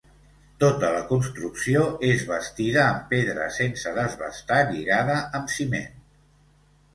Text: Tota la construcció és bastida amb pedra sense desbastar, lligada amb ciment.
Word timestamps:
Tota 0.61 0.87
la 0.93 1.01
construcció 1.09 1.83
és 2.07 2.23
bastida 2.29 2.79
amb 2.85 3.03
pedra 3.11 3.51
sense 3.59 3.93
desbastar, 3.99 4.59
lligada 4.73 5.19
amb 5.43 5.55
ciment. 5.59 6.03